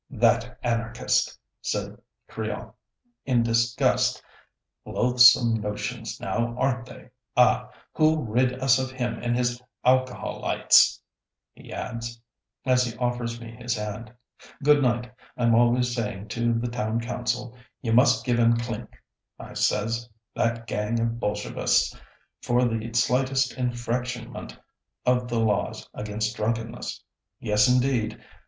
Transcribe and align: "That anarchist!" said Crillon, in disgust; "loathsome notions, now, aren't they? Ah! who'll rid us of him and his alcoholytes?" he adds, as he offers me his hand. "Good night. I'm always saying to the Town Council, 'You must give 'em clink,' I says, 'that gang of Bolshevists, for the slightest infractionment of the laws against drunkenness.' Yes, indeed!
"That 0.09 0.57
anarchist!" 0.63 1.37
said 1.61 1.95
Crillon, 2.27 2.71
in 3.23 3.43
disgust; 3.43 4.19
"loathsome 4.83 5.61
notions, 5.61 6.19
now, 6.19 6.57
aren't 6.57 6.87
they? 6.87 7.11
Ah! 7.37 7.69
who'll 7.93 8.23
rid 8.23 8.55
us 8.59 8.79
of 8.79 8.89
him 8.89 9.19
and 9.21 9.37
his 9.37 9.61
alcoholytes?" 9.85 10.99
he 11.53 11.71
adds, 11.71 12.19
as 12.65 12.83
he 12.83 12.97
offers 12.97 13.39
me 13.39 13.51
his 13.51 13.75
hand. 13.75 14.11
"Good 14.63 14.81
night. 14.81 15.13
I'm 15.37 15.53
always 15.53 15.93
saying 15.93 16.29
to 16.29 16.51
the 16.55 16.67
Town 16.67 16.99
Council, 16.99 17.55
'You 17.83 17.93
must 17.93 18.25
give 18.25 18.39
'em 18.39 18.57
clink,' 18.57 19.03
I 19.37 19.53
says, 19.53 20.09
'that 20.33 20.65
gang 20.65 20.99
of 20.99 21.19
Bolshevists, 21.19 21.95
for 22.41 22.65
the 22.65 22.91
slightest 22.95 23.53
infractionment 23.55 24.57
of 25.05 25.27
the 25.27 25.39
laws 25.39 25.87
against 25.93 26.35
drunkenness.' 26.37 27.03
Yes, 27.39 27.71
indeed! 27.71 28.19